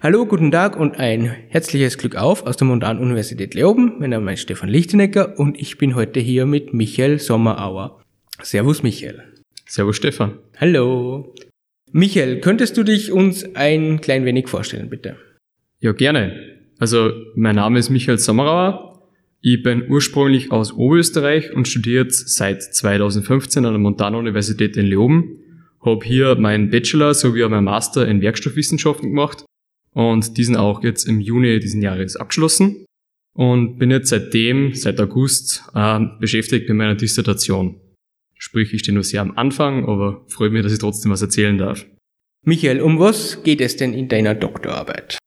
Hallo, 0.00 0.26
guten 0.26 0.52
Tag 0.52 0.78
und 0.78 1.00
ein 1.00 1.24
herzliches 1.24 1.98
Glück 1.98 2.14
auf 2.14 2.46
aus 2.46 2.56
der 2.56 2.68
Montan-Universität 2.68 3.54
Leoben. 3.54 3.94
Mein 3.98 4.10
Name 4.10 4.32
ist 4.32 4.42
Stefan 4.42 4.68
Lichtenecker 4.68 5.36
und 5.40 5.60
ich 5.60 5.76
bin 5.76 5.96
heute 5.96 6.20
hier 6.20 6.46
mit 6.46 6.72
Michael 6.72 7.18
Sommerauer. 7.18 8.00
Servus, 8.40 8.84
Michael. 8.84 9.24
Servus, 9.66 9.96
Stefan. 9.96 10.38
Hallo. 10.56 11.34
Michael, 11.90 12.38
könntest 12.38 12.76
du 12.76 12.84
dich 12.84 13.10
uns 13.10 13.56
ein 13.56 14.00
klein 14.00 14.24
wenig 14.24 14.46
vorstellen, 14.46 14.88
bitte? 14.88 15.16
Ja, 15.80 15.90
gerne. 15.90 16.60
Also, 16.78 17.10
mein 17.34 17.56
Name 17.56 17.80
ist 17.80 17.90
Michael 17.90 18.18
Sommerauer. 18.18 19.02
Ich 19.40 19.64
bin 19.64 19.90
ursprünglich 19.90 20.52
aus 20.52 20.72
Oberösterreich 20.72 21.52
und 21.52 21.66
studiere 21.66 22.06
seit 22.08 22.62
2015 22.62 23.64
an 23.64 23.72
der 23.72 23.80
Montana-Universität 23.80 24.76
in 24.76 24.86
Leoben. 24.86 25.40
Habe 25.84 26.06
hier 26.06 26.36
meinen 26.36 26.70
Bachelor 26.70 27.14
sowie 27.14 27.42
auch 27.42 27.50
meinen 27.50 27.64
Master 27.64 28.06
in 28.06 28.22
Werkstoffwissenschaften 28.22 29.08
gemacht 29.08 29.44
und 29.98 30.36
diesen 30.36 30.54
auch 30.54 30.84
jetzt 30.84 31.08
im 31.08 31.18
Juni 31.18 31.58
diesen 31.58 31.82
Jahres 31.82 32.14
abgeschlossen 32.14 32.86
und 33.34 33.78
bin 33.78 33.90
jetzt 33.90 34.10
seitdem, 34.10 34.72
seit 34.74 35.00
August, 35.00 35.64
äh, 35.74 35.98
beschäftigt 36.20 36.68
mit 36.68 36.78
meiner 36.78 36.94
Dissertation. 36.94 37.80
Sprich, 38.36 38.72
ich 38.72 38.80
stehe 38.80 38.94
nur 38.94 39.02
sehr 39.02 39.22
am 39.22 39.36
Anfang, 39.36 39.88
aber 39.88 40.24
freue 40.28 40.50
mich, 40.50 40.62
dass 40.62 40.72
ich 40.72 40.78
trotzdem 40.78 41.10
was 41.10 41.20
erzählen 41.20 41.58
darf. 41.58 41.84
Michael, 42.46 42.80
um 42.80 43.00
was 43.00 43.42
geht 43.42 43.60
es 43.60 43.74
denn 43.74 43.92
in 43.92 44.08
deiner 44.08 44.36
Doktorarbeit? 44.36 45.18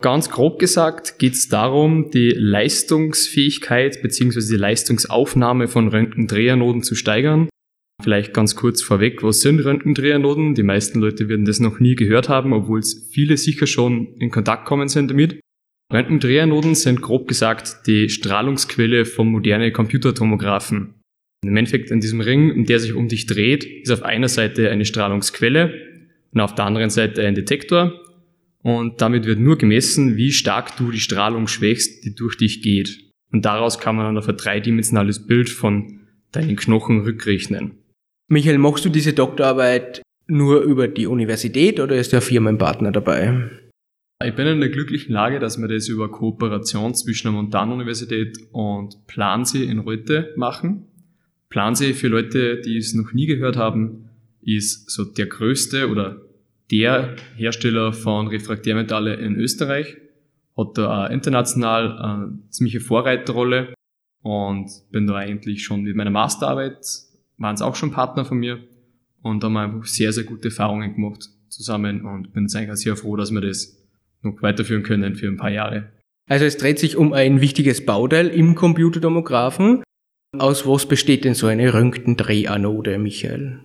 Ganz 0.00 0.30
grob 0.30 0.60
gesagt 0.60 1.18
geht 1.18 1.34
es 1.34 1.48
darum, 1.48 2.12
die 2.12 2.30
Leistungsfähigkeit 2.30 4.00
bzw. 4.00 4.40
die 4.48 4.56
Leistungsaufnahme 4.56 5.66
von 5.66 5.88
Röntgendrehernoden 5.88 6.84
zu 6.84 6.94
steigern 6.94 7.49
Vielleicht 8.02 8.34
ganz 8.34 8.56
kurz 8.56 8.82
vorweg, 8.82 9.22
was 9.22 9.40
sind 9.40 9.60
Röntgendrehernoden? 9.60 10.54
Die 10.54 10.62
meisten 10.62 11.00
Leute 11.00 11.28
werden 11.28 11.44
das 11.44 11.60
noch 11.60 11.80
nie 11.80 11.94
gehört 11.94 12.28
haben, 12.28 12.52
obwohl 12.52 12.82
viele 13.12 13.36
sicher 13.36 13.66
schon 13.66 14.14
in 14.18 14.30
Kontakt 14.30 14.64
kommen 14.64 14.88
sind 14.88 15.10
damit. 15.10 15.40
Röntgendrehernoden 15.92 16.74
sind 16.74 17.02
grob 17.02 17.26
gesagt 17.26 17.86
die 17.86 18.08
Strahlungsquelle 18.08 19.04
von 19.04 19.28
modernen 19.28 19.72
Computertomographen. 19.72 20.94
Im 21.44 21.56
Endeffekt 21.56 21.90
in 21.90 22.00
diesem 22.00 22.20
Ring, 22.20 22.50
in 22.50 22.66
der 22.66 22.78
sich 22.78 22.92
um 22.92 23.08
dich 23.08 23.26
dreht, 23.26 23.64
ist 23.64 23.90
auf 23.90 24.02
einer 24.02 24.28
Seite 24.28 24.70
eine 24.70 24.84
Strahlungsquelle 24.84 25.74
und 26.32 26.40
auf 26.40 26.54
der 26.54 26.66
anderen 26.66 26.90
Seite 26.90 27.26
ein 27.26 27.34
Detektor. 27.34 27.92
Und 28.62 29.00
damit 29.00 29.24
wird 29.24 29.40
nur 29.40 29.56
gemessen, 29.56 30.16
wie 30.16 30.32
stark 30.32 30.76
du 30.76 30.90
die 30.90 31.00
Strahlung 31.00 31.48
schwächst, 31.48 32.04
die 32.04 32.14
durch 32.14 32.36
dich 32.36 32.62
geht. 32.62 32.98
Und 33.32 33.44
daraus 33.44 33.78
kann 33.78 33.96
man 33.96 34.06
dann 34.06 34.18
auf 34.18 34.28
ein 34.28 34.36
dreidimensionales 34.36 35.26
Bild 35.26 35.48
von 35.48 36.00
deinen 36.30 36.56
Knochen 36.56 37.00
rückrechnen. 37.00 37.79
Michael, 38.32 38.58
machst 38.58 38.84
du 38.84 38.90
diese 38.90 39.12
Doktorarbeit 39.12 40.02
nur 40.28 40.60
über 40.60 40.86
die 40.86 41.08
Universität 41.08 41.80
oder 41.80 41.96
ist 41.96 42.12
der 42.12 42.22
Firmenpartner 42.22 42.92
dabei? 42.92 43.50
Ich 44.24 44.36
bin 44.36 44.46
in 44.46 44.60
der 44.60 44.68
glücklichen 44.68 45.12
Lage, 45.12 45.40
dass 45.40 45.60
wir 45.60 45.66
das 45.66 45.88
über 45.88 46.08
Kooperation 46.08 46.94
zwischen 46.94 47.26
der 47.26 47.32
Montanuniversität 47.32 48.38
und 48.52 49.04
Plansee 49.08 49.64
in 49.64 49.80
Röthe 49.80 50.32
machen. 50.36 50.86
Plansee, 51.48 51.92
für 51.92 52.06
Leute, 52.06 52.60
die 52.60 52.76
es 52.76 52.94
noch 52.94 53.12
nie 53.12 53.26
gehört 53.26 53.56
haben, 53.56 54.10
ist 54.42 54.88
so 54.90 55.04
der 55.04 55.26
größte 55.26 55.90
oder 55.90 56.20
der 56.70 57.16
Hersteller 57.34 57.92
von 57.92 58.28
Refraktärmetalle 58.28 59.14
in 59.14 59.34
Österreich. 59.34 59.96
Hat 60.56 60.78
da 60.78 61.06
auch 61.06 61.10
international 61.10 61.98
eine 61.98 62.38
ziemliche 62.50 62.78
Vorreiterrolle 62.78 63.74
und 64.22 64.70
bin 64.92 65.08
da 65.08 65.16
eigentlich 65.16 65.64
schon 65.64 65.82
mit 65.82 65.96
meiner 65.96 66.10
Masterarbeit 66.10 67.09
waren 67.40 67.54
es 67.54 67.62
auch 67.62 67.74
schon 67.74 67.90
Partner 67.90 68.24
von 68.24 68.38
mir 68.38 68.60
und 69.22 69.42
haben 69.42 69.56
einfach 69.56 69.86
sehr, 69.86 70.12
sehr 70.12 70.24
gute 70.24 70.48
Erfahrungen 70.48 70.94
gemacht 70.94 71.24
zusammen 71.48 72.04
und 72.04 72.32
bin 72.32 72.44
jetzt 72.44 72.54
eigentlich 72.54 72.78
sehr 72.78 72.96
froh, 72.96 73.16
dass 73.16 73.32
wir 73.32 73.40
das 73.40 73.76
noch 74.22 74.40
weiterführen 74.42 74.82
können 74.82 75.16
für 75.16 75.26
ein 75.26 75.36
paar 75.36 75.50
Jahre. 75.50 75.90
Also 76.28 76.44
es 76.44 76.58
dreht 76.58 76.78
sich 76.78 76.96
um 76.96 77.12
ein 77.12 77.40
wichtiges 77.40 77.84
Bauteil 77.84 78.28
im 78.28 78.54
Computertomographen. 78.54 79.82
Aus 80.38 80.64
was 80.66 80.86
besteht 80.86 81.24
denn 81.24 81.34
so 81.34 81.48
eine 81.48 81.74
Röntgendrehanode, 81.74 82.98
Michael? 82.98 83.60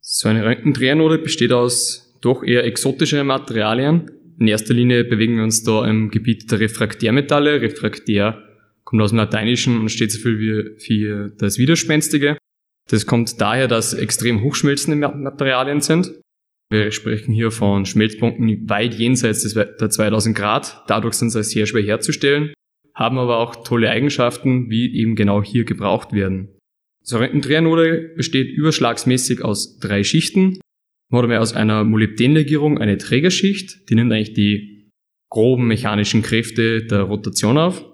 So 0.00 0.28
eine 0.28 0.44
Röntgendrehanode 0.44 1.18
besteht 1.18 1.52
aus 1.52 2.18
doch 2.20 2.42
eher 2.42 2.64
exotischen 2.64 3.26
Materialien. 3.26 4.10
In 4.38 4.48
erster 4.48 4.74
Linie 4.74 5.04
bewegen 5.04 5.36
wir 5.36 5.44
uns 5.44 5.62
da 5.62 5.86
im 5.88 6.10
Gebiet 6.10 6.50
der 6.50 6.60
Refraktärmetalle. 6.60 7.62
Refraktär 7.62 8.42
kommt 8.84 9.00
aus 9.00 9.10
dem 9.10 9.18
Lateinischen 9.18 9.80
und 9.80 9.88
steht 9.90 10.12
so 10.12 10.18
viel 10.18 10.38
wie 10.38 10.80
für 10.80 11.30
das 11.38 11.56
Widerspenstige. 11.56 12.36
Das 12.92 13.06
kommt 13.06 13.40
daher, 13.40 13.68
dass 13.68 13.94
extrem 13.94 14.42
hochschmelzende 14.42 15.08
Materialien 15.08 15.80
sind. 15.80 16.12
Wir 16.70 16.90
sprechen 16.90 17.32
hier 17.32 17.50
von 17.50 17.86
Schmelzpunkten 17.86 18.68
weit 18.68 18.92
jenseits 18.92 19.50
der 19.54 19.88
2000 19.88 20.36
Grad. 20.36 20.84
Dadurch 20.88 21.14
sind 21.14 21.30
sie 21.30 21.42
sehr 21.42 21.64
schwer 21.64 21.82
herzustellen, 21.82 22.52
haben 22.94 23.16
aber 23.16 23.38
auch 23.38 23.64
tolle 23.64 23.88
Eigenschaften, 23.88 24.68
wie 24.68 24.94
eben 24.94 25.16
genau 25.16 25.42
hier 25.42 25.64
gebraucht 25.64 26.12
werden. 26.12 26.58
So 27.02 27.16
eine 27.16 27.40
Drehanode 27.40 28.12
besteht 28.14 28.50
überschlagsmäßig 28.50 29.42
aus 29.42 29.78
drei 29.78 30.04
Schichten. 30.04 30.60
Man 31.10 31.30
hat 31.30 31.38
aus 31.38 31.54
einer 31.54 31.84
Molybdenlegierung 31.84 32.76
eine 32.76 32.98
Trägerschicht, 32.98 33.88
die 33.88 33.94
nimmt 33.94 34.12
eigentlich 34.12 34.34
die 34.34 34.90
groben 35.30 35.66
mechanischen 35.66 36.20
Kräfte 36.20 36.84
der 36.84 37.02
Rotation 37.02 37.56
auf. 37.56 37.86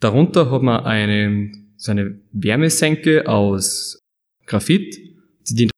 Darunter 0.00 0.50
hat 0.50 0.62
man 0.62 0.84
eine, 0.84 1.52
so 1.76 1.90
eine 1.90 2.18
Wärmesenke 2.32 3.28
aus 3.28 3.97
Graphit. 4.48 4.98
Sie 5.44 5.54
dient 5.54 5.70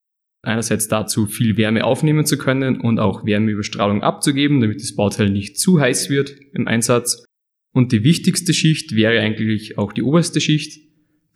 einerseits 0.43 0.87
dazu, 0.87 1.27
viel 1.27 1.57
Wärme 1.57 1.83
aufnehmen 1.83 2.25
zu 2.25 2.37
können 2.37 2.81
und 2.81 2.99
auch 2.99 3.25
Wärmeüberstrahlung 3.25 4.01
abzugeben, 4.01 4.59
damit 4.59 4.81
das 4.81 4.95
Bauteil 4.95 5.29
nicht 5.29 5.59
zu 5.59 5.79
heiß 5.79 6.09
wird 6.09 6.35
im 6.53 6.67
Einsatz. 6.67 7.25
Und 7.73 7.91
die 7.91 8.03
wichtigste 8.03 8.53
Schicht 8.53 8.95
wäre 8.95 9.19
eigentlich 9.19 9.77
auch 9.77 9.93
die 9.93 10.03
oberste 10.03 10.41
Schicht. 10.41 10.81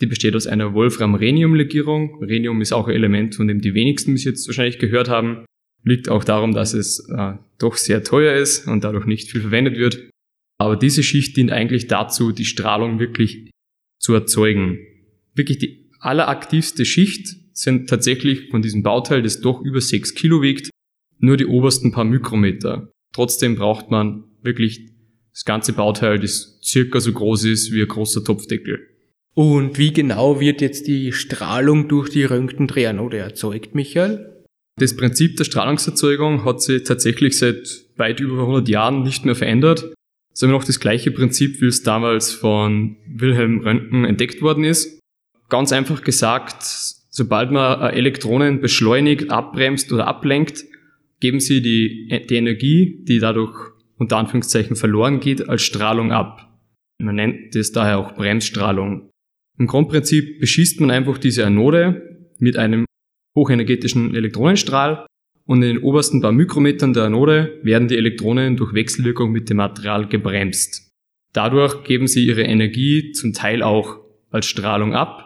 Die 0.02 0.08
besteht 0.08 0.36
aus 0.36 0.48
einer 0.48 0.74
Wolfram-Rhenium-Legierung. 0.74 2.22
Rhenium 2.24 2.60
ist 2.62 2.74
auch 2.74 2.88
ein 2.88 2.96
Element, 2.96 3.36
von 3.36 3.48
dem 3.48 3.62
die 3.62 3.74
wenigsten 3.74 4.14
bis 4.14 4.26
jetzt 4.26 4.48
wahrscheinlich 4.48 4.80
gehört 4.80 5.08
haben. 5.08 5.46
Liegt 5.84 6.10
auch 6.10 6.24
darum, 6.24 6.54
dass 6.54 6.74
es 6.74 7.08
äh, 7.10 7.34
doch 7.60 7.78
sehr 7.78 8.04
teuer 8.04 8.36
ist 8.36 8.68
und 8.68 8.84
dadurch 8.84 9.06
nicht 9.06 9.32
viel 9.32 9.42
verwendet 9.42 9.78
wird. 9.78 10.10
Aber 10.58 10.76
diese 10.76 11.04
Schicht 11.04 11.38
dient 11.38 11.52
eigentlich 11.52 11.88
dazu, 11.88 12.32
die 12.32 12.46
Strahlung 12.46 13.00
wirklich 13.00 13.52
zu 14.00 14.14
erzeugen. 14.14 14.80
Wirklich 15.34 15.60
die 15.60 15.85
alleraktivste 16.06 16.86
Schicht 16.86 17.36
sind 17.54 17.90
tatsächlich 17.90 18.50
von 18.50 18.62
diesem 18.62 18.84
Bauteil, 18.84 19.24
das 19.24 19.42
doch 19.42 19.62
über 19.62 19.82
6 19.82 20.14
Kilo 20.14 20.42
wiegt, 20.42 20.70
nur 21.20 21.38
die 21.38 21.46
obersten 21.46 21.92
paar 21.92 22.04
Mikrometer. 22.04 22.92
Trotzdem 23.14 23.56
braucht 23.56 23.92
man 23.92 24.26
wirklich 24.42 24.92
das 25.32 25.46
ganze 25.46 25.74
Bauteil, 25.74 26.20
das 26.20 26.60
circa 26.64 27.00
so 27.00 27.12
groß 27.12 27.46
ist 27.46 27.72
wie 27.72 27.82
ein 27.82 27.88
großer 27.88 28.24
Topfdeckel. 28.24 28.80
Und 29.34 29.78
wie 29.78 29.92
genau 29.92 30.40
wird 30.40 30.62
jetzt 30.62 30.88
die 30.88 31.12
Strahlung 31.12 31.90
durch 31.90 32.10
die 32.10 32.24
Röntgendrehanode 32.24 33.18
erzeugt, 33.18 33.76
Michael? 33.76 34.44
Das 34.78 34.96
Prinzip 34.96 35.38
der 35.38 35.44
Strahlungserzeugung 35.46 36.46
hat 36.46 36.62
sich 36.62 36.84
tatsächlich 36.84 37.38
seit 37.38 37.86
weit 37.98 38.20
über 38.20 38.42
100 38.42 38.68
Jahren 38.70 39.04
nicht 39.04 39.26
mehr 39.26 39.36
verändert. 39.36 39.94
Es 40.32 40.40
ist 40.40 40.44
immer 40.44 40.54
noch 40.54 40.64
das 40.64 40.80
gleiche 40.80 41.12
Prinzip, 41.12 41.62
wie 41.62 41.68
es 41.68 41.84
damals 41.84 42.32
von 42.32 42.98
Wilhelm 43.08 43.60
Röntgen 43.60 44.06
entdeckt 44.06 44.42
worden 44.42 44.66
ist. 44.66 45.00
Ganz 45.50 45.72
einfach 45.72 46.02
gesagt, 46.04 46.64
sobald 47.10 47.52
man 47.52 47.94
Elektronen 47.94 48.62
beschleunigt, 48.62 49.32
abbremst 49.32 49.92
oder 49.94 50.08
ablenkt, 50.08 50.66
geben 51.20 51.40
sie 51.40 51.62
die, 51.62 52.26
die 52.30 52.36
Energie, 52.36 53.04
die 53.04 53.20
dadurch 53.20 53.56
unter 53.98 54.18
Anführungszeichen 54.18 54.76
verloren 54.76 55.20
geht, 55.20 55.48
als 55.48 55.62
Strahlung 55.62 56.12
ab. 56.12 56.60
Man 57.00 57.16
nennt 57.16 57.56
das 57.56 57.72
daher 57.72 58.00
auch 58.00 58.16
Bremsstrahlung. 58.16 59.10
Im 59.58 59.68
Grundprinzip 59.68 60.40
beschießt 60.40 60.82
man 60.82 60.92
einfach 60.92 61.18
diese 61.18 61.46
Anode 61.46 62.28
mit 62.40 62.58
einem 62.58 62.86
hochenergetischen 63.36 64.16
Elektronenstrahl 64.16 65.06
und 65.46 65.62
in 65.62 65.76
den 65.76 65.84
obersten 65.84 66.22
paar 66.22 66.32
Mikrometern 66.32 66.94
der 66.94 67.04
Anode 67.04 67.60
werden 67.64 67.88
die 67.88 67.98
Elektronen 67.98 68.58
durch 68.58 68.74
Wechselwirkung 68.74 69.32
mit 69.32 69.50
dem 69.50 69.58
Material 69.58 70.08
gebremst. 70.08 70.92
Dadurch 71.34 71.84
geben 71.84 72.08
sie 72.08 72.26
ihre 72.26 72.44
Energie 72.44 73.12
zum 73.12 73.34
Teil 73.34 73.62
auch 73.62 74.00
als 74.32 74.48
Strahlung 74.48 74.94
ab 74.94 75.25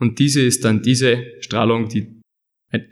und 0.00 0.18
diese 0.18 0.40
ist 0.40 0.64
dann 0.64 0.82
diese 0.82 1.24
Strahlung, 1.40 1.88
die 1.88 2.20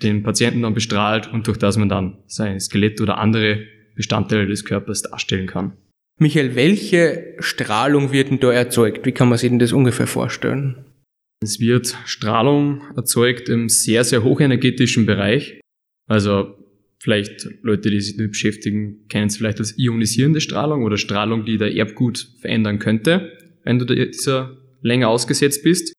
den 0.03 0.23
Patienten 0.23 0.63
dann 0.63 0.75
bestrahlt 0.75 1.33
und 1.33 1.47
durch 1.47 1.59
das 1.59 1.77
man 1.77 1.89
dann 1.89 2.19
sein 2.27 2.61
Skelett 2.61 3.01
oder 3.01 3.19
andere 3.19 3.65
Bestandteile 3.95 4.47
des 4.47 4.65
Körpers 4.65 5.03
darstellen 5.03 5.47
kann. 5.47 5.73
Michael, 6.21 6.57
welche 6.57 7.37
Strahlung 7.39 8.13
wird 8.13 8.31
denn 8.31 8.41
da 8.41 8.53
erzeugt? 8.53 9.07
Wie 9.07 9.13
kann 9.13 9.29
man 9.29 9.39
sich 9.39 9.51
denn 9.51 9.61
das 9.61 9.73
ungefähr 9.73 10.09
vorstellen? 10.09 10.85
Es 11.41 11.61
wird 11.61 11.97
Strahlung 12.07 12.83
erzeugt 12.97 13.49
im 13.49 13.69
sehr, 13.69 14.03
sehr 14.03 14.25
hochenergetischen 14.25 15.07
Bereich. 15.07 15.61
Also 16.09 16.57
vielleicht 16.99 17.49
Leute, 17.63 17.91
die 17.91 18.01
sich 18.01 18.17
damit 18.17 18.33
beschäftigen, 18.33 19.07
kennen 19.09 19.29
es 19.29 19.37
vielleicht 19.37 19.61
als 19.61 19.79
ionisierende 19.79 20.41
Strahlung 20.41 20.83
oder 20.83 20.97
Strahlung, 20.97 21.45
die 21.45 21.57
der 21.57 21.73
Erbgut 21.73 22.29
verändern 22.41 22.81
könnte, 22.81 23.33
wenn 23.63 23.79
du 23.79 23.85
dieser 23.85 24.57
länger 24.83 25.09
ausgesetzt 25.09 25.63
bist. 25.63 25.93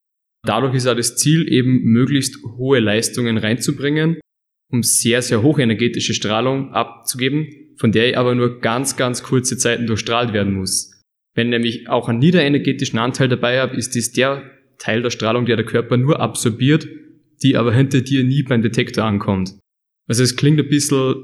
Dadurch 0.45 0.73
ist 0.75 0.87
auch 0.87 0.95
das 0.95 1.17
Ziel, 1.17 1.51
eben 1.51 1.83
möglichst 1.83 2.37
hohe 2.57 2.79
Leistungen 2.79 3.37
reinzubringen. 3.37 4.19
um 4.71 4.83
sehr, 4.83 5.21
sehr 5.21 5.41
hochenergetische 5.41 6.13
Strahlung 6.13 6.71
abzugeben, 6.73 7.47
von 7.77 7.91
der 7.91 8.17
aber 8.19 8.35
nur 8.35 8.61
ganz, 8.61 8.97
ganz 8.97 9.23
kurze 9.23 9.57
Zeiten 9.57 9.87
durchstrahlt 9.87 10.31
werden 10.33 10.53
muss. 10.53 10.91
Wenn 11.35 11.49
nämlich 11.49 11.89
auch 11.89 12.07
einen 12.07 12.19
niederenergetischen 12.19 12.99
Anteil 12.99 13.29
dabei 13.29 13.59
habe, 13.59 13.75
ist 13.75 13.95
dies 13.95 14.11
der 14.11 14.43
Teil 14.77 15.01
der 15.01 15.09
Strahlung, 15.09 15.45
der 15.45 15.55
der 15.55 15.65
Körper 15.65 15.97
nur 15.97 16.19
absorbiert, 16.19 16.87
die 17.41 17.55
aber 17.57 17.73
hinter 17.73 18.01
dir 18.01 18.23
nie 18.23 18.43
beim 18.43 18.61
Detektor 18.61 19.05
ankommt. 19.05 19.53
Also 20.07 20.23
es 20.23 20.35
klingt 20.35 20.59
ein 20.59 20.69
bisschen 20.69 21.15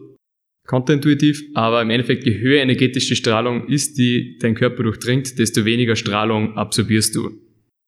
kontraintuitiv, 0.68 1.44
aber 1.54 1.82
im 1.82 1.90
Endeffekt, 1.90 2.26
je 2.26 2.40
höher 2.40 2.62
energetische 2.62 3.16
Strahlung 3.16 3.68
ist, 3.68 3.98
die 3.98 4.38
dein 4.40 4.56
Körper 4.56 4.84
durchdringt, 4.84 5.38
desto 5.38 5.66
weniger 5.66 5.96
Strahlung 5.96 6.58
absorbierst 6.58 7.16
du. 7.16 7.32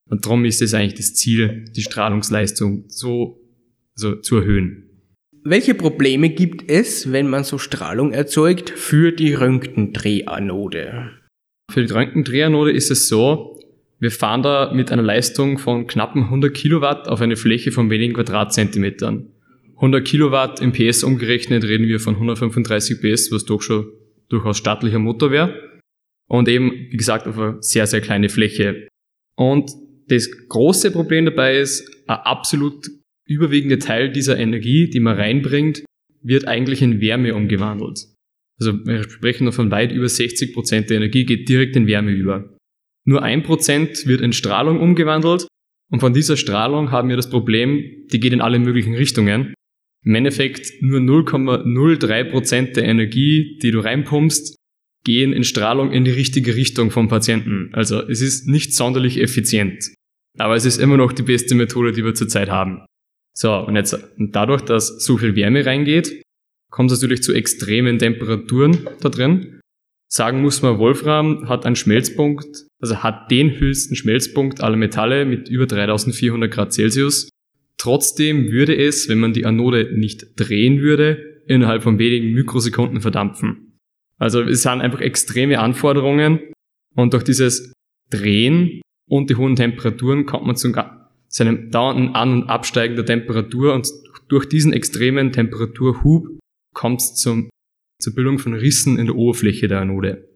Und 0.10 0.26
darum 0.26 0.46
ist 0.46 0.62
es 0.62 0.74
eigentlich 0.74 0.96
das 0.96 1.14
Ziel, 1.14 1.66
die 1.76 1.82
Strahlungsleistung 1.82 2.86
so 2.88 3.42
also 3.96 4.16
zu 4.18 4.38
erhöhen. 4.38 4.84
Welche 5.44 5.74
Probleme 5.74 6.30
gibt 6.30 6.70
es, 6.70 7.12
wenn 7.12 7.30
man 7.30 7.44
so 7.44 7.58
Strahlung 7.58 8.12
erzeugt, 8.12 8.70
für 8.70 9.12
die 9.12 9.34
Röntgendrehanode? 9.34 11.12
Für 11.72 11.86
die 11.86 11.92
Röntgendrehanode 11.92 12.72
ist 12.72 12.92
es 12.92 13.08
so, 13.08 13.60
wir 14.00 14.12
fahren 14.12 14.44
da 14.44 14.72
mit 14.74 14.92
einer 14.92 15.02
Leistung 15.02 15.58
von 15.58 15.88
knappen 15.88 16.24
100 16.26 16.54
Kilowatt 16.54 17.08
auf 17.08 17.22
eine 17.22 17.36
Fläche 17.36 17.72
von 17.72 17.90
wenigen 17.90 18.14
Quadratzentimetern. 18.14 19.30
100 19.76 20.06
Kilowatt 20.06 20.62
im 20.62 20.72
PS 20.72 21.04
umgerechnet 21.04 21.64
reden 21.64 21.88
wir 21.88 22.00
von 22.00 22.16
135 22.16 23.02
PS, 23.02 23.32
was 23.32 23.46
doch 23.46 23.62
schon 23.62 23.88
durchaus 24.30 24.58
stattlicher 24.58 25.00
Motor 25.00 25.32
wäre. 25.32 25.82
Und 26.28 26.48
eben, 26.50 26.72
wie 26.90 26.98
gesagt, 26.98 27.28
auf 27.28 27.38
eine 27.38 27.58
sehr, 27.62 27.88
sehr 27.88 28.02
kleine 28.02 28.30
Fläche. 28.30 28.88
Und 29.36 29.72
das 30.08 30.30
große 30.50 30.92
Problem 30.92 31.26
dabei 31.26 31.58
ist, 31.58 31.90
ein 32.08 32.18
absolut 32.18 32.88
überwiegender 33.28 33.80
Teil 33.80 34.12
dieser 34.12 34.38
Energie, 34.38 34.90
die 34.90 35.00
man 35.00 35.18
reinbringt, 35.18 35.84
wird 36.22 36.48
eigentlich 36.48 36.82
in 36.82 37.02
Wärme 37.02 37.36
umgewandelt. 37.36 38.06
Also 38.60 38.74
wir 38.86 39.04
sprechen 39.04 39.46
noch 39.46 39.54
von 39.54 39.70
weit 39.70 39.92
über 39.92 40.10
60 40.10 40.54
Prozent 40.54 40.90
der 40.90 40.98
Energie 40.98 41.26
geht 41.26 41.48
direkt 41.48 41.76
in 41.76 41.88
Wärme 41.88 42.12
über. 42.12 42.56
Nur 43.06 43.22
ein 43.22 43.44
Prozent 43.44 44.08
wird 44.08 44.22
in 44.22 44.34
Strahlung 44.34 44.80
umgewandelt 44.80 45.48
und 45.92 46.00
von 46.00 46.14
dieser 46.14 46.38
Strahlung 46.38 46.92
haben 46.92 47.10
wir 47.10 47.16
das 47.16 47.30
Problem, 47.30 47.84
die 48.12 48.20
geht 48.20 48.34
in 48.34 48.42
alle 48.42 48.60
möglichen 48.60 48.96
Richtungen. 48.96 49.54
Im 50.04 50.16
Endeffekt 50.16 50.82
nur 50.82 51.00
0,03 51.00 52.24
Prozent 52.26 52.78
der 52.78 52.86
Energie, 52.86 53.60
die 53.62 53.72
du 53.72 53.80
reinpumpst, 53.80 54.56
gehen 55.04 55.34
in 55.34 55.44
Strahlung 55.44 55.92
in 55.92 56.04
die 56.04 56.12
richtige 56.12 56.56
Richtung 56.56 56.92
vom 56.92 57.08
Patienten. 57.08 57.70
Also 57.74 58.02
es 58.02 58.22
ist 58.22 58.48
nicht 58.48 58.74
sonderlich 58.74 59.22
effizient. 59.22 59.94
Aber 60.38 60.56
es 60.56 60.66
ist 60.66 60.78
immer 60.78 60.98
noch 60.98 61.14
die 61.14 61.24
beste 61.24 61.56
Methode, 61.56 61.92
die 61.92 62.04
wir 62.04 62.14
zurzeit 62.14 62.50
haben. 62.50 62.86
So, 63.34 63.54
und 63.54 63.76
jetzt 63.76 63.94
und 64.18 64.36
dadurch, 64.36 64.62
dass 64.62 65.04
so 65.04 65.18
viel 65.18 65.36
Wärme 65.36 65.66
reingeht, 65.66 66.24
kommt 66.72 66.92
es 66.92 67.02
natürlich 67.02 67.24
zu 67.24 67.34
extremen 67.34 68.00
Temperaturen 68.00 68.88
da 69.02 69.10
drin. 69.10 69.60
Sagen 70.10 70.42
muss 70.42 70.62
man, 70.62 70.80
Wolfram 70.80 71.50
hat 71.50 71.66
einen 71.66 71.76
Schmelzpunkt, 71.76 72.66
also 72.82 73.04
hat 73.04 73.30
den 73.30 73.60
höchsten 73.60 73.96
Schmelzpunkt 73.96 74.62
aller 74.62 74.78
Metalle 74.78 75.26
mit 75.26 75.50
über 75.50 75.68
3400 75.68 76.50
Grad 76.50 76.74
Celsius. 76.74 77.30
Trotzdem 77.78 78.52
würde 78.52 78.76
es, 78.76 79.10
wenn 79.10 79.20
man 79.20 79.34
die 79.34 79.46
Anode 79.46 79.92
nicht 79.94 80.40
drehen 80.40 80.82
würde, 80.82 81.42
innerhalb 81.48 81.84
von 81.84 82.00
wenigen 82.00 82.34
Mikrosekunden 82.34 83.02
verdampfen. 83.02 83.78
Also 84.18 84.42
es 84.42 84.64
sind 84.64 84.82
einfach 84.82 85.02
extreme 85.02 85.60
Anforderungen 85.60 86.40
und 86.96 87.14
durch 87.14 87.24
dieses 87.24 87.74
Drehen 88.10 88.82
und 89.10 89.30
die 89.30 89.36
hohen 89.36 89.56
Temperaturen 89.56 90.26
kommt 90.26 90.46
man 90.46 90.56
zu, 90.56 90.74
einem 91.40 91.72
dauernden 91.72 92.16
An- 92.16 92.34
und 92.34 92.50
Absteigen 92.50 92.96
der 92.96 93.06
Temperatur 93.06 93.74
und 93.74 93.88
durch 94.28 94.48
diesen 94.48 94.74
extremen 94.74 95.32
Temperaturhub 95.32 96.28
kommt 96.74 97.02
es 97.02 97.16
zur 97.16 97.48
Bildung 98.14 98.40
von 98.40 98.54
Rissen 98.54 99.00
in 99.00 99.06
der 99.06 99.16
Oberfläche 99.16 99.68
der 99.68 99.82
Anode. 99.82 100.28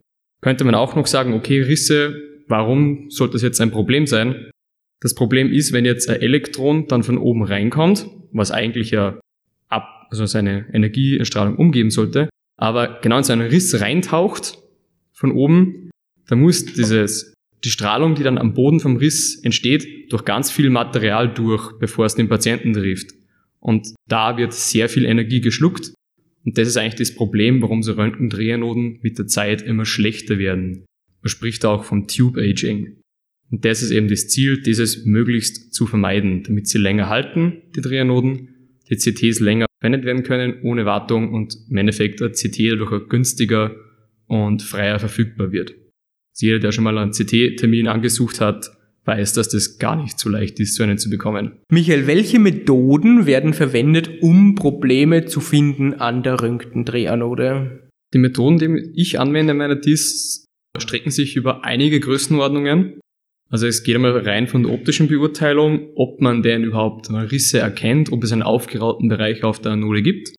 Könnte 0.41 0.63
man 0.63 0.75
auch 0.75 0.95
noch 0.95 1.07
sagen, 1.07 1.33
okay, 1.33 1.61
Risse, 1.61 2.15
warum 2.47 3.09
sollte 3.09 3.33
das 3.33 3.41
jetzt 3.43 3.61
ein 3.61 3.71
Problem 3.71 4.07
sein? 4.07 4.49
Das 5.01 5.13
Problem 5.15 5.51
ist, 5.51 5.73
wenn 5.73 5.85
jetzt 5.85 6.09
ein 6.09 6.21
Elektron 6.21 6.87
dann 6.87 7.03
von 7.03 7.17
oben 7.17 7.43
reinkommt, 7.43 8.07
was 8.31 8.51
eigentlich 8.51 8.91
ja 8.91 9.19
ab, 9.67 10.07
also 10.09 10.25
seine 10.25 10.67
Energiestrahlung 10.73 11.55
umgeben 11.57 11.89
sollte, 11.89 12.29
aber 12.57 12.99
genau 13.01 13.17
in 13.17 13.23
so 13.23 13.33
einen 13.33 13.49
Riss 13.49 13.79
reintaucht 13.81 14.59
von 15.11 15.31
oben, 15.31 15.89
dann 16.27 16.39
muss 16.39 16.65
dieses, 16.65 17.33
die 17.63 17.69
Strahlung, 17.69 18.15
die 18.15 18.23
dann 18.23 18.37
am 18.37 18.53
Boden 18.53 18.79
vom 18.79 18.97
Riss 18.97 19.35
entsteht, 19.43 20.11
durch 20.11 20.25
ganz 20.25 20.49
viel 20.51 20.69
Material 20.69 21.33
durch, 21.33 21.77
bevor 21.79 22.05
es 22.05 22.15
den 22.15 22.27
Patienten 22.27 22.73
trifft. 22.73 23.11
Und 23.59 23.93
da 24.07 24.37
wird 24.37 24.53
sehr 24.53 24.89
viel 24.89 25.05
Energie 25.05 25.41
geschluckt. 25.41 25.93
Und 26.43 26.57
das 26.57 26.67
ist 26.67 26.77
eigentlich 26.77 26.95
das 26.95 27.13
Problem, 27.13 27.61
warum 27.61 27.83
so 27.83 27.93
Röntgendrehanoden 27.93 28.99
mit 29.01 29.19
der 29.19 29.27
Zeit 29.27 29.61
immer 29.61 29.85
schlechter 29.85 30.39
werden. 30.39 30.85
Man 31.21 31.29
spricht 31.29 31.65
auch 31.65 31.83
vom 31.83 32.07
Tube 32.07 32.37
Aging. 32.37 32.97
Und 33.51 33.65
das 33.65 33.83
ist 33.83 33.91
eben 33.91 34.07
das 34.07 34.27
Ziel, 34.29 34.61
dieses 34.61 35.05
möglichst 35.05 35.73
zu 35.73 35.85
vermeiden, 35.85 36.41
damit 36.43 36.67
sie 36.67 36.79
länger 36.79 37.09
halten, 37.09 37.61
die 37.75 37.81
Trianoden, 37.81 38.79
die 38.89 38.95
CTs 38.97 39.39
länger 39.39 39.67
verwendet 39.79 40.05
werden 40.05 40.23
können, 40.23 40.61
ohne 40.63 40.85
Wartung 40.85 41.33
und 41.33 41.55
im 41.69 41.77
Endeffekt 41.77 42.21
ein 42.21 42.31
CT 42.31 42.71
dadurch 42.71 42.91
auch 42.91 43.09
günstiger 43.09 43.75
und 44.25 44.63
freier 44.63 44.99
verfügbar 44.99 45.51
wird. 45.51 45.75
Jeder, 46.41 46.59
der 46.59 46.71
schon 46.71 46.83
mal 46.83 46.97
einen 46.97 47.11
CT-Termin 47.11 47.87
angesucht 47.87 48.41
hat, 48.41 48.71
weiß, 49.05 49.33
dass 49.33 49.49
das 49.49 49.77
gar 49.79 49.95
nicht 49.95 50.19
so 50.19 50.29
leicht 50.29 50.59
ist, 50.59 50.75
so 50.75 50.83
einen 50.83 50.97
zu 50.97 51.09
bekommen. 51.09 51.59
Michael, 51.71 52.07
welche 52.07 52.39
Methoden 52.39 53.25
werden 53.25 53.53
verwendet, 53.53 54.21
um 54.21 54.55
Probleme 54.55 55.25
zu 55.25 55.39
finden 55.39 55.95
an 55.95 56.23
der 56.23 56.41
Röntgendrehanode? 56.41 57.89
Die 58.13 58.19
Methoden, 58.19 58.57
die 58.57 58.91
ich 58.95 59.19
anwende 59.19 59.51
in 59.51 59.57
meiner 59.57 59.75
DIS, 59.75 60.45
strecken 60.77 61.11
sich 61.11 61.35
über 61.35 61.63
einige 61.63 61.99
Größenordnungen. 61.99 62.99
Also 63.49 63.67
es 63.67 63.83
geht 63.83 63.95
einmal 63.95 64.17
rein 64.17 64.47
von 64.47 64.63
der 64.63 64.71
optischen 64.71 65.07
Beurteilung, 65.07 65.89
ob 65.95 66.21
man 66.21 66.41
denn 66.41 66.63
überhaupt 66.63 67.09
Risse 67.09 67.59
erkennt, 67.59 68.11
ob 68.11 68.23
es 68.23 68.31
einen 68.31 68.43
aufgerauten 68.43 69.09
Bereich 69.09 69.43
auf 69.43 69.59
der 69.59 69.73
Anode 69.73 70.01
gibt. 70.01 70.33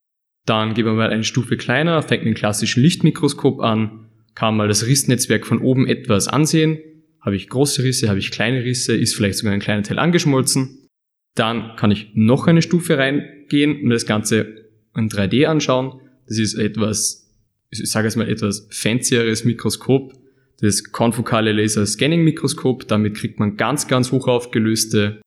Dann 0.46 0.74
gehen 0.74 0.86
wir 0.86 0.94
mal 0.94 1.10
eine 1.10 1.24
Stufe 1.24 1.56
kleiner, 1.56 2.02
fängt 2.02 2.24
mit 2.24 2.34
dem 2.34 2.38
klassischen 2.38 2.82
Lichtmikroskop 2.82 3.60
an, 3.60 4.01
kann 4.34 4.56
mal 4.56 4.68
das 4.68 4.86
Rissnetzwerk 4.86 5.46
von 5.46 5.60
oben 5.60 5.86
etwas 5.86 6.28
ansehen. 6.28 6.78
Habe 7.20 7.36
ich 7.36 7.48
große 7.48 7.82
Risse, 7.82 8.08
habe 8.08 8.18
ich 8.18 8.30
kleine 8.30 8.64
Risse, 8.64 8.96
ist 8.96 9.14
vielleicht 9.14 9.38
sogar 9.38 9.52
ein 9.52 9.60
kleiner 9.60 9.82
Teil 9.82 9.98
angeschmolzen. 9.98 10.88
Dann 11.34 11.76
kann 11.76 11.90
ich 11.90 12.10
noch 12.14 12.46
eine 12.46 12.62
Stufe 12.62 12.98
reingehen 12.98 13.82
und 13.82 13.90
das 13.90 14.06
Ganze 14.06 14.70
in 14.96 15.08
3D 15.08 15.46
anschauen. 15.46 16.00
Das 16.26 16.38
ist 16.38 16.54
etwas, 16.54 17.30
ich 17.70 17.90
sage 17.90 18.06
jetzt 18.06 18.16
mal 18.16 18.28
etwas 18.28 18.68
fancieres 18.70 19.44
Mikroskop, 19.44 20.14
das 20.60 20.84
konfokale 20.92 21.52
Laser 21.52 21.86
Scanning 21.86 22.24
Mikroskop. 22.24 22.86
Damit 22.88 23.16
kriegt 23.16 23.38
man 23.38 23.56
ganz, 23.56 23.88
ganz 23.88 24.12
hoch 24.12 24.28
aufgelöste 24.28 25.20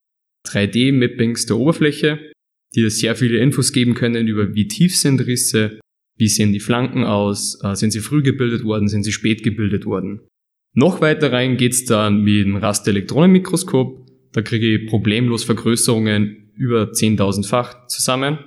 3D-Mappings 0.48 1.48
der 1.48 1.58
Oberfläche, 1.58 2.20
die 2.76 2.90
sehr 2.90 3.16
viele 3.16 3.40
Infos 3.40 3.72
geben 3.72 3.94
können 3.94 4.28
über 4.28 4.54
wie 4.54 4.68
tief 4.68 4.96
sind 4.96 5.26
Risse, 5.26 5.80
wie 6.18 6.28
sehen 6.28 6.54
die 6.54 6.60
Flanken 6.60 7.04
aus, 7.04 7.60
äh, 7.64 7.76
sind 7.76 7.92
sie 7.92 8.00
früh 8.00 8.24
gebildet 8.24 8.64
worden, 8.64 8.88
sind 8.88 9.04
sie 9.04 9.12
spät 9.12 9.44
gebildet 9.44 9.86
worden. 9.86 10.22
Noch 10.74 11.02
weiter 11.02 11.32
rein 11.32 11.58
geht's 11.58 11.86
dann 11.86 12.24
mit 12.24 12.46
dem 12.46 12.58
Rasterelektronenmikroskop. 12.58 14.06
Da 14.34 14.42
kriege 14.42 14.76
ich 14.76 14.90
problemlos 14.90 15.44
Vergrößerungen 15.44 16.52
über 16.56 16.92
10.000-fach 16.92 17.88
zusammen, 17.88 18.40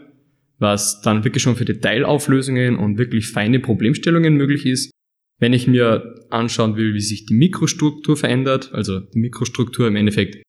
was 0.58 1.00
dann 1.00 1.24
wirklich 1.24 1.42
schon 1.42 1.56
für 1.56 1.64
Detailauflösungen 1.64 2.76
und 2.76 2.98
wirklich 2.98 3.28
feine 3.28 3.60
Problemstellungen 3.60 4.34
möglich 4.34 4.66
ist. 4.66 4.90
Wenn 5.38 5.52
ich 5.52 5.66
mir 5.66 6.26
anschauen 6.30 6.76
will, 6.76 6.94
wie 6.94 7.00
sich 7.00 7.26
die 7.26 7.34
Mikrostruktur 7.34 8.16
verändert, 8.16 8.70
also 8.72 9.00
die 9.00 9.20
Mikrostruktur 9.20 9.86
im 9.86 9.96
Endeffekt 9.96 10.42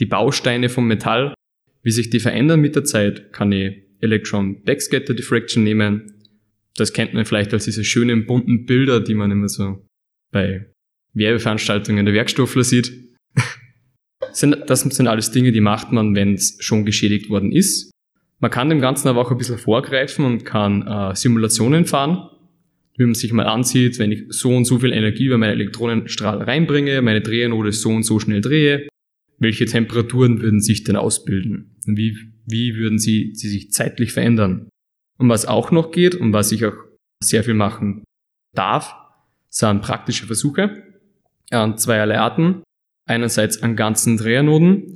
die 0.00 0.06
Bausteine 0.06 0.68
vom 0.68 0.86
Metall, 0.86 1.34
wie 1.82 1.90
sich 1.90 2.10
die 2.10 2.20
verändern 2.20 2.60
mit 2.60 2.76
der 2.76 2.84
Zeit, 2.84 3.32
kann 3.32 3.52
ich 3.52 3.84
Electron 4.00 4.62
Backscatter 4.62 5.14
Diffraction 5.14 5.64
nehmen. 5.64 6.13
Das 6.76 6.92
kennt 6.92 7.14
man 7.14 7.24
vielleicht 7.24 7.52
als 7.52 7.64
diese 7.64 7.84
schönen 7.84 8.26
bunten 8.26 8.66
Bilder, 8.66 9.00
die 9.00 9.14
man 9.14 9.30
immer 9.30 9.48
so 9.48 9.86
bei 10.32 10.66
Werbeveranstaltungen 11.12 12.04
der 12.04 12.14
Werkstoffler 12.14 12.64
sieht. 12.64 12.92
das 14.66 14.80
sind 14.80 15.06
alles 15.06 15.30
Dinge, 15.30 15.52
die 15.52 15.60
macht 15.60 15.92
man, 15.92 16.14
wenn 16.14 16.34
es 16.34 16.56
schon 16.60 16.84
geschädigt 16.84 17.30
worden 17.30 17.52
ist. 17.52 17.92
Man 18.40 18.50
kann 18.50 18.68
dem 18.68 18.80
Ganzen 18.80 19.08
aber 19.08 19.20
auch 19.20 19.30
ein 19.30 19.38
bisschen 19.38 19.58
vorgreifen 19.58 20.24
und 20.24 20.44
kann 20.44 20.86
äh, 20.86 21.14
Simulationen 21.14 21.86
fahren 21.86 22.28
wie 22.96 23.04
man 23.04 23.14
sich 23.14 23.32
mal 23.32 23.46
ansieht, 23.46 23.98
wenn 23.98 24.12
ich 24.12 24.24
so 24.28 24.54
und 24.54 24.64
so 24.64 24.78
viel 24.78 24.92
Energie 24.92 25.24
über 25.24 25.38
meinen 25.38 25.52
Elektronenstrahl 25.52 26.42
reinbringe, 26.42 27.02
meine 27.02 27.20
Drehanode 27.20 27.72
so 27.72 27.90
und 27.90 28.04
so 28.04 28.20
schnell 28.20 28.40
drehe, 28.40 28.88
welche 29.38 29.66
Temperaturen 29.66 30.40
würden 30.40 30.60
sich 30.60 30.84
denn 30.84 30.96
ausbilden? 30.96 31.76
Wie, 31.86 32.16
wie 32.46 32.76
würden 32.76 32.98
sie, 32.98 33.32
sie 33.34 33.48
sich 33.48 33.72
zeitlich 33.72 34.12
verändern? 34.12 34.68
Und 35.18 35.28
was 35.28 35.46
auch 35.46 35.70
noch 35.70 35.90
geht 35.90 36.14
und 36.14 36.32
was 36.32 36.52
ich 36.52 36.64
auch 36.66 36.76
sehr 37.22 37.44
viel 37.44 37.54
machen 37.54 38.04
darf, 38.54 38.94
sind 39.48 39.82
praktische 39.82 40.26
Versuche 40.26 40.82
an 41.50 41.78
zweierlei 41.78 42.18
Arten. 42.18 42.62
Einerseits 43.06 43.62
an 43.62 43.76
ganzen 43.76 44.16
Drehanoden 44.16 44.94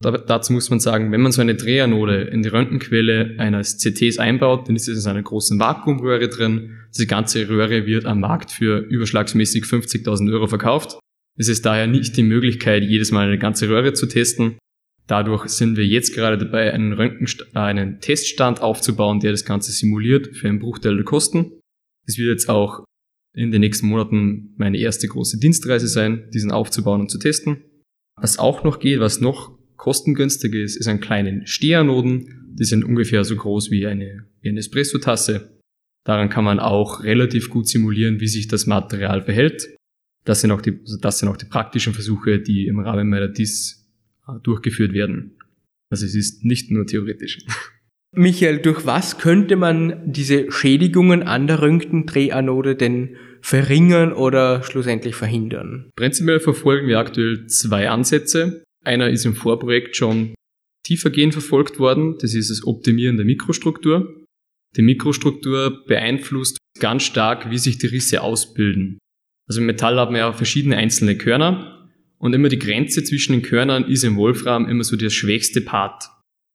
dazu 0.00 0.52
muss 0.52 0.70
man 0.70 0.80
sagen, 0.80 1.10
wenn 1.12 1.20
man 1.20 1.32
so 1.32 1.40
eine 1.40 1.54
Drehanode 1.54 2.22
in 2.22 2.42
die 2.42 2.48
Röntgenquelle 2.48 3.34
eines 3.38 3.78
CTs 3.78 4.18
einbaut, 4.18 4.68
dann 4.68 4.76
ist 4.76 4.88
es 4.88 5.04
in 5.04 5.10
einer 5.10 5.22
großen 5.22 5.58
Vakuumröhre 5.58 6.28
drin. 6.28 6.78
Diese 6.94 7.06
ganze 7.06 7.48
Röhre 7.48 7.86
wird 7.86 8.06
am 8.06 8.20
Markt 8.20 8.50
für 8.50 8.78
überschlagsmäßig 8.78 9.64
50.000 9.64 10.32
Euro 10.32 10.46
verkauft. 10.46 10.98
Es 11.36 11.48
ist 11.48 11.66
daher 11.66 11.86
nicht 11.86 12.16
die 12.16 12.22
Möglichkeit, 12.22 12.82
jedes 12.84 13.10
Mal 13.10 13.26
eine 13.26 13.38
ganze 13.38 13.68
Röhre 13.68 13.92
zu 13.92 14.06
testen. 14.06 14.58
Dadurch 15.08 15.48
sind 15.48 15.78
wir 15.78 15.86
jetzt 15.86 16.14
gerade 16.14 16.36
dabei, 16.36 16.72
einen, 16.72 16.92
Röntgen, 16.92 17.26
äh, 17.54 17.58
einen 17.58 18.00
Teststand 18.00 18.60
aufzubauen, 18.60 19.20
der 19.20 19.32
das 19.32 19.44
Ganze 19.44 19.72
simuliert 19.72 20.36
für 20.36 20.48
einen 20.48 20.58
Bruchteil 20.60 20.96
der 20.96 21.04
Kosten. 21.04 21.52
Es 22.06 22.18
wird 22.18 22.28
jetzt 22.28 22.48
auch 22.48 22.84
in 23.34 23.50
den 23.50 23.60
nächsten 23.60 23.88
Monaten 23.88 24.54
meine 24.58 24.78
erste 24.78 25.08
große 25.08 25.38
Dienstreise 25.38 25.88
sein, 25.88 26.28
diesen 26.32 26.50
aufzubauen 26.50 27.00
und 27.00 27.10
zu 27.10 27.18
testen. 27.18 27.64
Was 28.20 28.38
auch 28.38 28.64
noch 28.64 28.80
geht, 28.80 29.00
was 29.00 29.20
noch 29.20 29.58
kostengünstig 29.76 30.54
ist, 30.54 30.76
ist 30.76 30.88
ein 30.88 31.00
kleinen 31.00 31.46
Stehernoden. 31.46 32.54
Die 32.58 32.64
sind 32.64 32.84
ungefähr 32.84 33.24
so 33.24 33.36
groß 33.36 33.70
wie 33.70 33.86
eine, 33.86 34.26
wie 34.42 34.50
eine 34.50 34.58
Espresso-Tasse. 34.58 35.58
Daran 36.04 36.28
kann 36.28 36.44
man 36.44 36.58
auch 36.58 37.02
relativ 37.04 37.48
gut 37.48 37.68
simulieren, 37.68 38.20
wie 38.20 38.28
sich 38.28 38.48
das 38.48 38.66
Material 38.66 39.22
verhält. 39.22 39.74
Das 40.24 40.40
sind 40.42 40.50
auch 40.50 40.60
die, 40.60 40.78
also 40.80 40.98
das 40.98 41.18
sind 41.18 41.28
auch 41.28 41.36
die 41.36 41.46
praktischen 41.46 41.94
Versuche, 41.94 42.40
die 42.40 42.66
im 42.66 42.80
Rahmen 42.80 43.08
meiner 43.08 43.28
DIS 43.28 43.77
durchgeführt 44.42 44.92
werden. 44.92 45.36
Also 45.90 46.04
es 46.04 46.14
ist 46.14 46.44
nicht 46.44 46.70
nur 46.70 46.86
theoretisch. 46.86 47.38
Michael, 48.16 48.58
durch 48.60 48.86
was 48.86 49.18
könnte 49.18 49.56
man 49.56 50.10
diese 50.10 50.50
Schädigungen 50.50 51.22
an 51.22 51.46
der 51.46 51.60
Röntgendrehanode 51.60 52.74
denn 52.74 53.16
verringern 53.42 54.12
oder 54.12 54.62
schlussendlich 54.62 55.14
verhindern? 55.14 55.90
Prinzipiell 55.94 56.40
verfolgen 56.40 56.88
wir 56.88 56.98
aktuell 56.98 57.46
zwei 57.46 57.90
Ansätze. 57.90 58.64
Einer 58.84 59.10
ist 59.10 59.26
im 59.26 59.34
Vorprojekt 59.34 59.96
schon 59.96 60.34
tiefergehend 60.86 61.34
verfolgt 61.34 61.78
worden. 61.78 62.16
Das 62.20 62.34
ist 62.34 62.50
das 62.50 62.66
Optimieren 62.66 63.16
der 63.18 63.26
Mikrostruktur. 63.26 64.24
Die 64.76 64.82
Mikrostruktur 64.82 65.84
beeinflusst 65.86 66.58
ganz 66.80 67.02
stark, 67.02 67.50
wie 67.50 67.58
sich 67.58 67.78
die 67.78 67.86
Risse 67.86 68.22
ausbilden. 68.22 68.98
Also 69.48 69.60
im 69.60 69.66
Metall 69.66 69.96
haben 69.98 70.14
wir 70.14 70.20
ja 70.20 70.32
verschiedene 70.32 70.76
einzelne 70.76 71.16
Körner 71.16 71.77
und 72.18 72.34
immer 72.34 72.48
die 72.48 72.58
Grenze 72.58 73.04
zwischen 73.04 73.32
den 73.32 73.42
Körnern 73.42 73.84
ist 73.84 74.04
im 74.04 74.16
Wolfram 74.16 74.68
immer 74.68 74.84
so 74.84 74.96
der 74.96 75.10
schwächste 75.10 75.60
Part. 75.60 76.04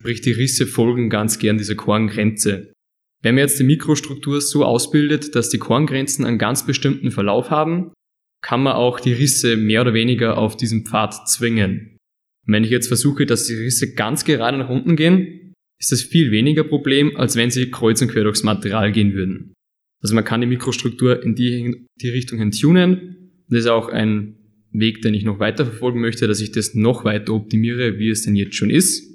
Sprich, 0.01 0.22
die 0.22 0.32
Risse 0.32 0.67
folgen 0.67 1.10
ganz 1.10 1.39
gern 1.39 1.58
dieser 1.58 1.75
Korngrenze. 1.75 2.74
Wenn 3.22 3.36
man 3.36 3.43
jetzt 3.43 3.60
die 3.60 3.63
Mikrostruktur 3.63 4.41
so 4.41 4.65
ausbildet, 4.65 5.34
dass 5.36 5.50
die 5.50 5.60
Korngrenzen 5.60 6.25
einen 6.25 6.38
ganz 6.38 6.65
bestimmten 6.65 7.12
Verlauf 7.12 7.50
haben, 7.50 7.93
kann 8.41 8.62
man 8.62 8.74
auch 8.74 9.00
die 9.00 9.13
Risse 9.13 9.55
mehr 9.55 9.82
oder 9.82 9.93
weniger 9.93 10.38
auf 10.38 10.58
diesen 10.58 10.86
Pfad 10.86 11.29
zwingen. 11.29 11.98
Und 12.46 12.53
wenn 12.53 12.65
ich 12.65 12.70
jetzt 12.70 12.88
versuche, 12.88 13.25
dass 13.25 13.48
die 13.48 13.55
Risse 13.55 13.93
ganz 13.93 14.25
gerade 14.25 14.58
nach 14.58 14.70
unten 14.70 14.98
gehen, 14.98 15.53
ist 15.79 15.93
das 15.93 16.01
viel 16.01 16.32
weniger 16.32 16.65
Problem, 16.65 17.15
als 17.15 17.38
wenn 17.38 17.50
sie 17.50 17.72
kreuz 17.72 18.01
und 18.01 18.10
quer 18.10 18.24
durchs 18.24 18.43
Material 18.43 18.91
gehen 18.91 19.13
würden. 19.13 19.53
Also 20.01 20.15
man 20.15 20.25
kann 20.25 20.41
die 20.41 20.48
Mikrostruktur 20.48 21.24
in 21.24 21.36
die, 21.36 21.86
die 22.01 22.10
Richtung 22.10 22.39
hin 22.39 22.51
tunen. 22.51 23.32
Das 23.48 23.62
ist 23.62 23.67
auch 23.67 23.88
ein 23.88 24.42
Weg, 24.74 25.01
den 25.01 25.13
ich 25.13 25.24
noch 25.24 25.39
weiter 25.39 25.65
verfolgen 25.65 26.01
möchte, 26.01 26.27
dass 26.27 26.42
ich 26.42 26.51
das 26.51 26.74
noch 26.74 27.06
weiter 27.06 27.34
optimiere, 27.34 28.00
wie 28.00 28.10
es 28.10 28.24
denn 28.24 28.36
jetzt 28.36 28.56
schon 28.56 28.70
ist. 28.70 29.08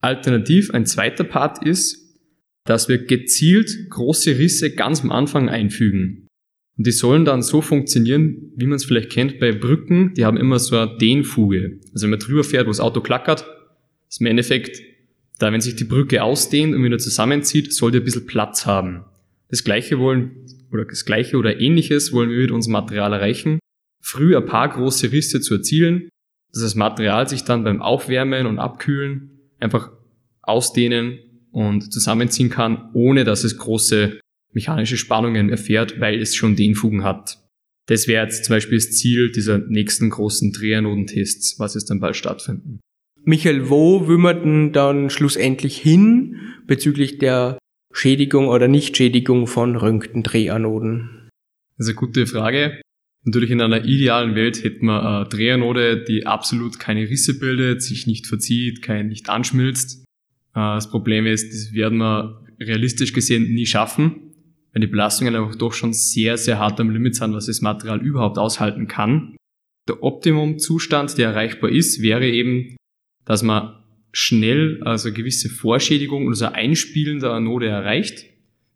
Alternativ 0.00 0.70
ein 0.70 0.86
zweiter 0.86 1.24
Part 1.24 1.64
ist, 1.64 1.98
dass 2.64 2.88
wir 2.88 2.98
gezielt 2.98 3.90
große 3.90 4.38
Risse 4.38 4.74
ganz 4.74 5.02
am 5.02 5.10
Anfang 5.10 5.48
einfügen. 5.48 6.28
Und 6.78 6.86
die 6.86 6.92
sollen 6.92 7.24
dann 7.24 7.42
so 7.42 7.60
funktionieren, 7.60 8.52
wie 8.56 8.66
man 8.66 8.76
es 8.76 8.84
vielleicht 8.84 9.10
kennt 9.10 9.38
bei 9.38 9.52
Brücken, 9.52 10.14
die 10.14 10.24
haben 10.24 10.36
immer 10.36 10.58
so 10.58 10.76
eine 10.76 10.96
Dehnfuge. 10.96 11.80
Also 11.92 12.04
wenn 12.04 12.10
man 12.10 12.18
drüber 12.18 12.44
fährt, 12.44 12.66
wo 12.66 12.70
das 12.70 12.80
Auto 12.80 13.00
klackert, 13.00 13.44
ist 14.08 14.20
im 14.20 14.26
Endeffekt, 14.26 14.80
da 15.38 15.52
wenn 15.52 15.60
sich 15.60 15.76
die 15.76 15.84
Brücke 15.84 16.22
ausdehnt 16.22 16.74
und 16.74 16.82
wieder 16.82 16.98
zusammenzieht, 16.98 17.72
soll 17.72 17.90
die 17.90 17.98
ein 17.98 18.04
bisschen 18.04 18.26
Platz 18.26 18.64
haben. 18.64 19.04
Das 19.48 19.64
gleiche 19.64 19.98
wollen, 19.98 20.46
oder 20.70 20.86
das 20.86 21.04
gleiche 21.04 21.36
oder 21.36 21.60
ähnliches 21.60 22.12
wollen 22.12 22.30
wir 22.30 22.38
mit 22.38 22.50
unserem 22.50 22.72
Material 22.72 23.12
erreichen. 23.12 23.58
Früh 24.02 24.36
ein 24.36 24.46
paar 24.46 24.68
große 24.68 25.12
Risse 25.12 25.40
zu 25.40 25.54
erzielen, 25.54 26.08
dass 26.52 26.62
das 26.62 26.74
Material 26.74 27.28
sich 27.28 27.44
dann 27.44 27.64
beim 27.64 27.80
Aufwärmen 27.80 28.46
und 28.46 28.58
Abkühlen 28.58 29.30
einfach 29.58 29.90
ausdehnen 30.42 31.18
und 31.50 31.92
zusammenziehen 31.92 32.50
kann, 32.50 32.90
ohne 32.94 33.24
dass 33.24 33.44
es 33.44 33.56
große 33.56 34.20
mechanische 34.52 34.96
Spannungen 34.96 35.48
erfährt, 35.50 36.00
weil 36.00 36.20
es 36.20 36.34
schon 36.34 36.56
Dehnfugen 36.56 37.04
hat. 37.04 37.38
Das 37.86 38.06
wäre 38.06 38.24
jetzt 38.24 38.44
zum 38.44 38.56
Beispiel 38.56 38.78
das 38.78 38.92
Ziel 38.92 39.32
dieser 39.32 39.58
nächsten 39.58 40.10
großen 40.10 40.52
Drehernodentests, 40.52 41.58
was 41.58 41.74
jetzt 41.74 41.90
dann 41.90 42.00
bald 42.00 42.16
stattfinden. 42.16 42.80
Michael, 43.24 43.70
wo 43.70 44.06
denn 44.34 44.72
dann 44.72 45.10
schlussendlich 45.10 45.78
hin 45.78 46.40
bezüglich 46.66 47.18
der 47.18 47.58
Schädigung 47.92 48.48
oder 48.48 48.68
Nichtschädigung 48.68 49.46
von 49.46 49.76
ist 51.78 51.88
eine 51.88 51.94
gute 51.94 52.26
Frage. 52.26 52.81
Natürlich 53.24 53.50
in 53.52 53.60
einer 53.60 53.84
idealen 53.84 54.34
Welt 54.34 54.64
hätten 54.64 54.86
wir 54.86 55.02
eine 55.02 55.28
Drehanode, 55.28 56.02
die 56.02 56.26
absolut 56.26 56.80
keine 56.80 57.08
Risse 57.08 57.38
bildet, 57.38 57.82
sich 57.82 58.06
nicht 58.06 58.26
verzieht, 58.26 58.82
kein 58.82 59.08
nicht 59.08 59.28
anschmilzt. 59.28 60.04
Äh, 60.54 60.58
das 60.74 60.90
Problem 60.90 61.26
ist, 61.26 61.52
das 61.52 61.72
werden 61.72 61.98
wir 61.98 62.42
realistisch 62.60 63.12
gesehen 63.12 63.54
nie 63.54 63.66
schaffen, 63.66 64.32
weil 64.72 64.80
die 64.80 64.88
Belastungen 64.88 65.36
einfach 65.36 65.54
doch 65.54 65.72
schon 65.72 65.92
sehr, 65.92 66.36
sehr 66.36 66.58
hart 66.58 66.80
am 66.80 66.90
Limit 66.90 67.14
sind, 67.14 67.32
was 67.32 67.46
das 67.46 67.60
Material 67.60 68.00
überhaupt 68.00 68.38
aushalten 68.38 68.88
kann. 68.88 69.36
Der 69.88 70.02
Optimumzustand, 70.02 71.16
der 71.16 71.30
erreichbar 71.30 71.70
ist, 71.70 72.02
wäre 72.02 72.28
eben, 72.28 72.76
dass 73.24 73.42
man 73.44 73.74
schnell 74.12 74.82
also 74.82 75.12
gewisse 75.12 75.48
Vorschädigung 75.48 76.26
oder 76.26 76.36
so 76.36 76.46
Einspielen 76.46 77.20
der 77.20 77.30
Anode 77.30 77.66
erreicht, 77.66 78.26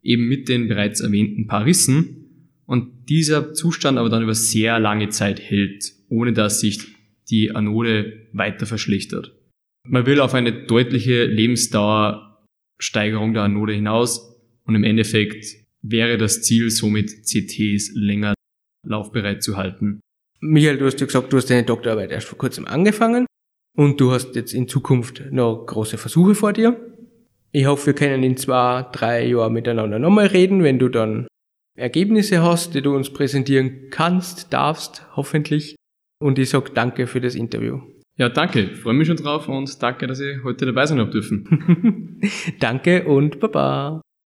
eben 0.02 0.28
mit 0.28 0.48
den 0.48 0.68
bereits 0.68 1.00
erwähnten 1.00 1.46
paar 1.46 1.64
Rissen 1.64 2.25
dieser 3.08 3.54
Zustand 3.54 3.98
aber 3.98 4.08
dann 4.08 4.22
über 4.22 4.34
sehr 4.34 4.78
lange 4.78 5.08
Zeit 5.08 5.40
hält, 5.40 5.92
ohne 6.08 6.32
dass 6.32 6.60
sich 6.60 6.94
die 7.30 7.50
Anode 7.52 8.28
weiter 8.32 8.66
verschlechtert. 8.66 9.32
Man 9.84 10.06
will 10.06 10.20
auf 10.20 10.34
eine 10.34 10.66
deutliche 10.66 11.24
Lebensdauersteigerung 11.26 13.34
der 13.34 13.44
Anode 13.44 13.72
hinaus 13.72 14.36
und 14.64 14.74
im 14.74 14.84
Endeffekt 14.84 15.46
wäre 15.82 16.18
das 16.18 16.42
Ziel 16.42 16.70
somit 16.70 17.24
CTs 17.24 17.92
länger 17.94 18.34
laufbereit 18.84 19.42
zu 19.42 19.56
halten. 19.56 20.00
Michael, 20.40 20.78
du 20.78 20.86
hast 20.86 21.00
ja 21.00 21.06
gesagt, 21.06 21.32
du 21.32 21.36
hast 21.36 21.50
deine 21.50 21.64
Doktorarbeit 21.64 22.10
erst 22.10 22.28
vor 22.28 22.38
kurzem 22.38 22.66
angefangen 22.66 23.26
und 23.76 24.00
du 24.00 24.12
hast 24.12 24.34
jetzt 24.34 24.54
in 24.54 24.68
Zukunft 24.68 25.22
noch 25.30 25.66
große 25.66 25.98
Versuche 25.98 26.34
vor 26.34 26.52
dir. 26.52 26.80
Ich 27.52 27.66
hoffe, 27.66 27.86
wir 27.86 27.94
können 27.94 28.22
in 28.22 28.36
zwei, 28.36 28.86
drei 28.92 29.26
Jahren 29.26 29.52
miteinander 29.52 29.98
nochmal 29.98 30.26
reden, 30.26 30.62
wenn 30.62 30.78
du 30.78 30.88
dann 30.88 31.26
Ergebnisse 31.76 32.42
hast, 32.42 32.74
die 32.74 32.82
du 32.82 32.94
uns 32.94 33.12
präsentieren 33.12 33.90
kannst, 33.90 34.52
darfst, 34.52 35.06
hoffentlich. 35.14 35.76
Und 36.18 36.38
ich 36.38 36.48
sag 36.48 36.74
danke 36.74 37.06
für 37.06 37.20
das 37.20 37.34
Interview. 37.34 37.80
Ja, 38.16 38.30
danke. 38.30 38.68
Freue 38.68 38.94
mich 38.94 39.06
schon 39.06 39.18
drauf 39.18 39.46
und 39.48 39.82
danke, 39.82 40.06
dass 40.06 40.20
ich 40.20 40.42
heute 40.42 40.64
dabei 40.64 40.86
sein 40.86 40.98
habe 40.98 41.10
dürfen. 41.10 42.18
danke 42.60 43.04
und 43.04 43.40
baba. 43.40 44.00